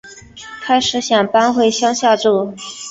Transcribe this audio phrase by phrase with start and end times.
[0.63, 2.55] 开始想搬回乡下住